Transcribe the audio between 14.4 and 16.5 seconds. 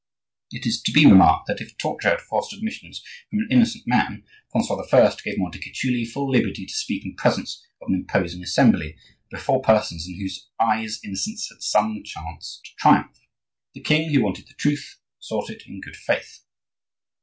the truth, sought it in good faith.